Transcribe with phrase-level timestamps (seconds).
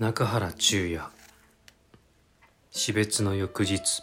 [0.00, 1.02] 中原中也。
[2.70, 4.02] 死別の翌日。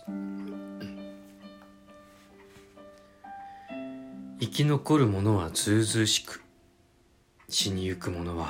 [4.40, 6.44] 生き残る者はずうずうしく
[7.50, 8.48] 死にゆく者は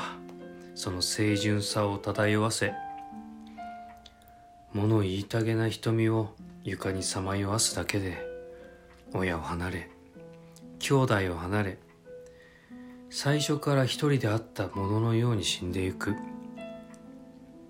[0.75, 2.73] その清純さを漂わせ
[4.73, 8.17] 物言いたげな瞳を床にさまよわすだけで
[9.13, 9.89] 親を離れ
[10.79, 11.77] 兄弟を離れ
[13.09, 16.13] 最初から一人であったもののように死んでゆく。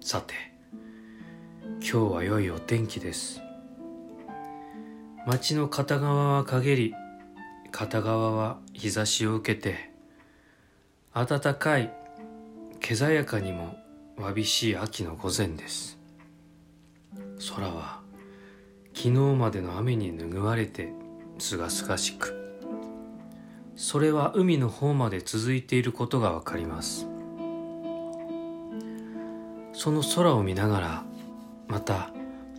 [0.09, 0.35] さて
[1.81, 3.41] 今日は良いお天気です。
[5.25, 6.93] 街の片側は陰り
[7.73, 9.91] 片側は日差しを受けて
[11.13, 11.91] 暖かい
[12.79, 13.75] 気ざやかにも
[14.15, 15.99] わびしい秋の午前です。
[17.53, 17.99] 空は
[18.95, 20.93] 昨日までの雨に拭われて
[21.37, 22.33] すがすがしく。
[23.75, 27.09] それは海の方まで続いていることがわかります。
[29.79, 31.03] その空を見ながら
[31.67, 32.09] また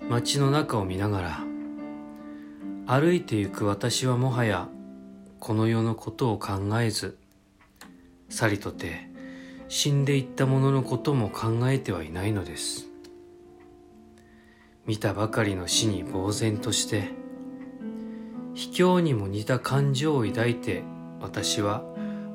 [0.09, 1.41] 街の中を見ながら
[2.87, 4.69] 歩いてゆく私はもはや
[5.41, 7.19] この世のことを考えず
[8.29, 9.11] さりとて
[9.67, 12.87] 死んでいった者のことも考えてはいないのです。
[14.87, 17.11] 見たばかりの死に呆然として
[18.55, 20.85] 卑怯にも似た感情を抱いて
[21.21, 21.83] 私は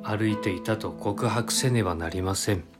[0.03, 2.72] 歩いていたと告白せねばなりません。